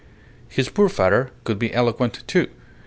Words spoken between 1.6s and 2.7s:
eloquent, too.